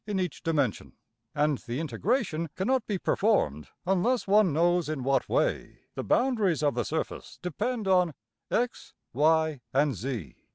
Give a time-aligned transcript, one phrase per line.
[0.07, 0.93] }in each dimension;
[1.35, 6.73] and the integration cannot be performed unless one knows in what way the boundaries of
[6.73, 8.11] the surface depend on
[8.49, 10.33] $x$,~$y$, and~$z$.